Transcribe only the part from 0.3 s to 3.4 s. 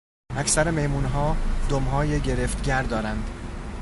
اکثر میمونها دمهای گرفتگر دارند.